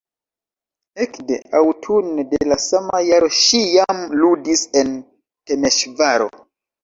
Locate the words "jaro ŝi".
3.09-3.61